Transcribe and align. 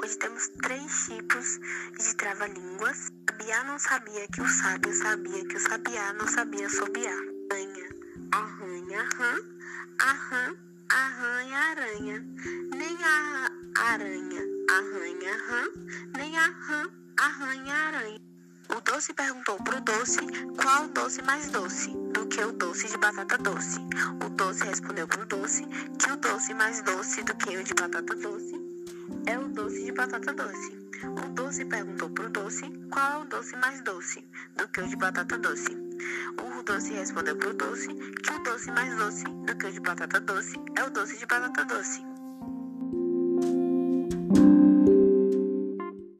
Hoje 0.00 0.18
temos 0.18 0.46
três 0.62 1.06
tipos 1.06 1.58
de 1.98 2.14
trava-línguas. 2.14 3.10
Sabiá 3.28 3.64
não 3.64 3.76
sabia 3.76 4.28
que 4.28 4.40
o 4.40 4.46
sábio 4.46 4.94
sabia 4.94 5.44
que 5.46 5.56
o 5.56 5.60
sabiá 5.60 6.12
não 6.12 6.28
sabia 6.28 6.68
sobiar. 6.68 7.18
Aranha, 7.50 7.88
arranha, 8.30 9.08
rã, 9.18 9.34
arran, 9.98 10.56
arranha, 10.88 11.58
aranha. 11.58 12.24
Nem 12.76 12.96
a 13.02 13.50
aranha, 13.74 14.42
arranha, 14.70 15.36
rã, 15.48 15.64
nem 16.16 16.36
a 16.38 16.46
rã, 16.46 16.88
arranha, 17.18 17.74
aranha. 17.74 18.31
O 18.74 18.80
doce 18.80 19.12
perguntou 19.12 19.56
pro 19.58 19.78
doce 19.82 20.20
qual 20.56 20.88
doce 20.88 21.20
mais 21.22 21.50
doce 21.50 21.90
do 22.14 22.26
que 22.26 22.42
o 22.42 22.52
doce 22.52 22.88
de 22.88 22.96
batata 22.96 23.36
doce. 23.36 23.78
O 24.24 24.30
doce 24.30 24.64
respondeu 24.64 25.06
pro 25.06 25.26
doce 25.26 25.66
que 25.98 26.10
o 26.10 26.16
doce 26.16 26.54
mais 26.54 26.80
doce 26.80 27.22
do 27.22 27.34
que 27.34 27.54
o 27.54 27.62
de 27.62 27.74
batata 27.74 28.14
doce 28.14 28.54
é 29.26 29.38
o 29.38 29.46
doce 29.48 29.84
de 29.84 29.92
batata 29.92 30.32
doce. 30.32 30.72
O 31.04 31.28
doce 31.34 31.64
perguntou 31.66 32.08
pro 32.10 32.30
doce 32.30 32.62
qual 32.90 33.12
é 33.12 33.16
o 33.18 33.24
doce 33.26 33.54
mais 33.56 33.82
doce 33.82 34.26
do 34.56 34.66
que 34.68 34.80
o 34.80 34.88
de 34.88 34.96
batata 34.96 35.36
doce. 35.36 35.76
O 36.42 36.62
doce 36.62 36.94
respondeu 36.94 37.36
pro 37.36 37.52
doce 37.52 37.88
que 37.88 38.32
o 38.32 38.38
doce 38.42 38.70
mais 38.70 38.96
doce 38.96 39.24
do 39.24 39.54
que 39.54 39.66
o 39.66 39.72
de 39.72 39.80
batata 39.80 40.18
doce 40.18 40.56
é 40.78 40.84
o 40.84 40.90
doce 40.90 41.18
de 41.18 41.26
batata 41.26 41.64
doce. 41.66 42.11